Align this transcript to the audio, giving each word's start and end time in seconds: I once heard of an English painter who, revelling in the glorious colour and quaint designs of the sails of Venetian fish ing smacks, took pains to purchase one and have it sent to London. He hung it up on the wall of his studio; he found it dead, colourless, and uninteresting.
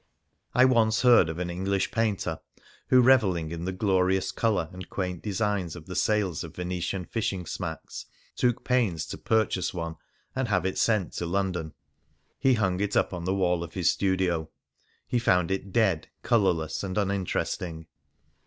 I 0.55 0.65
once 0.65 1.03
heard 1.03 1.29
of 1.29 1.37
an 1.37 1.51
English 1.51 1.91
painter 1.91 2.39
who, 2.87 3.03
revelling 3.03 3.51
in 3.51 3.65
the 3.65 3.71
glorious 3.71 4.31
colour 4.31 4.67
and 4.73 4.89
quaint 4.89 5.21
designs 5.21 5.75
of 5.75 5.85
the 5.85 5.95
sails 5.95 6.43
of 6.43 6.55
Venetian 6.55 7.05
fish 7.05 7.31
ing 7.31 7.45
smacks, 7.45 8.07
took 8.35 8.63
pains 8.63 9.05
to 9.05 9.19
purchase 9.19 9.75
one 9.75 9.97
and 10.35 10.47
have 10.47 10.65
it 10.65 10.79
sent 10.79 11.13
to 11.13 11.27
London. 11.27 11.75
He 12.39 12.55
hung 12.55 12.79
it 12.79 12.97
up 12.97 13.13
on 13.13 13.25
the 13.25 13.35
wall 13.35 13.63
of 13.63 13.75
his 13.75 13.91
studio; 13.91 14.49
he 15.05 15.19
found 15.19 15.51
it 15.51 15.71
dead, 15.71 16.09
colourless, 16.23 16.83
and 16.83 16.97
uninteresting. 16.97 17.85